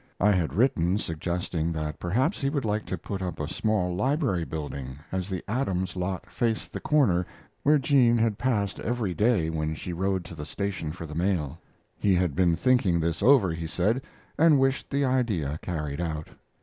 I 0.19 0.31
had 0.31 0.55
written, 0.55 0.97
suggesting 0.97 1.71
that 1.73 1.99
perhaps 1.99 2.41
he 2.41 2.49
would 2.49 2.65
like 2.65 2.87
to 2.87 2.97
put 2.97 3.21
up 3.21 3.39
a 3.39 3.47
small 3.47 3.93
library 3.95 4.45
building, 4.45 4.97
as 5.11 5.29
the 5.29 5.43
Adams 5.47 5.95
lot 5.95 6.27
faced 6.27 6.73
the 6.73 6.79
corner 6.79 7.23
where 7.61 7.77
Jean 7.77 8.17
had 8.17 8.39
passed 8.39 8.79
every 8.79 9.13
day 9.13 9.51
when 9.51 9.75
she 9.75 9.93
rode 9.93 10.25
to 10.25 10.33
the 10.33 10.43
station 10.43 10.91
for 10.91 11.05
the 11.05 11.13
mail. 11.13 11.59
He 11.99 12.15
had 12.15 12.35
been 12.35 12.55
thinking 12.55 12.99
this 12.99 13.21
over, 13.21 13.51
he 13.53 13.67
said, 13.67 14.01
and 14.39 14.57
wished 14.59 14.89
the 14.89 15.05
idea 15.05 15.59
carried 15.61 16.01
out. 16.01 16.29